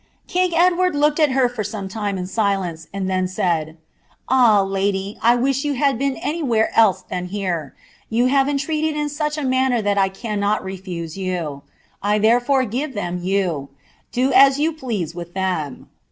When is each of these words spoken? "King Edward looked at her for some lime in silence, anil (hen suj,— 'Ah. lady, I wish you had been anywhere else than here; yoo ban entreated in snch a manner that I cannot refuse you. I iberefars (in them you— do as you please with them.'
"King 0.35 0.51
Edward 0.55 0.95
looked 0.95 1.19
at 1.19 1.29
her 1.33 1.47
for 1.47 1.63
some 1.63 1.87
lime 1.95 2.17
in 2.17 2.25
silence, 2.25 2.87
anil 2.91 3.07
(hen 3.11 3.25
suj,— 3.27 3.75
'Ah. 4.29 4.63
lady, 4.63 5.19
I 5.21 5.35
wish 5.35 5.63
you 5.63 5.73
had 5.73 5.99
been 5.99 6.17
anywhere 6.17 6.71
else 6.75 7.03
than 7.03 7.27
here; 7.27 7.75
yoo 8.09 8.25
ban 8.25 8.49
entreated 8.49 8.95
in 8.95 9.09
snch 9.09 9.37
a 9.37 9.45
manner 9.45 9.79
that 9.79 9.99
I 9.99 10.09
cannot 10.09 10.63
refuse 10.63 11.19
you. 11.19 11.61
I 12.01 12.17
iberefars 12.17 12.73
(in 12.73 12.93
them 12.93 13.19
you— 13.21 13.69
do 14.11 14.33
as 14.33 14.57
you 14.59 14.73
please 14.73 15.13
with 15.13 15.35
them.' 15.35 15.87